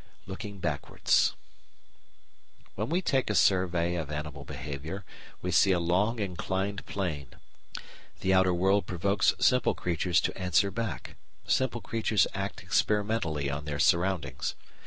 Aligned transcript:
§9 0.02 0.06
Looking 0.28 0.58
Backwards 0.60 1.34
When 2.74 2.88
we 2.88 3.02
take 3.02 3.28
a 3.28 3.34
survey 3.34 3.96
of 3.96 4.10
animal 4.10 4.46
behaviour 4.46 5.04
we 5.42 5.50
see 5.50 5.72
a 5.72 5.78
long 5.78 6.20
inclined 6.20 6.86
plane. 6.86 7.34
The 8.20 8.32
outer 8.32 8.54
world 8.54 8.86
provokes 8.86 9.34
simple 9.40 9.74
creatures 9.74 10.22
to 10.22 10.38
answer 10.38 10.70
back; 10.70 11.16
simple 11.46 11.82
creatures 11.82 12.26
act 12.32 12.62
experimentally 12.62 13.50
on 13.50 13.66
their 13.66 13.78
surroundings. 13.78 14.54